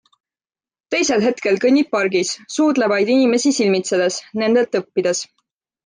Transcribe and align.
Teisel 0.95 1.25
hetkel 1.25 1.59
kõnnib 1.65 1.91
pargis, 1.97 2.33
suudlevaid 2.55 3.13
inimesi 3.19 3.55
silmitsedes, 3.61 4.19
nendelt 4.45 4.81
õppides. 4.85 5.27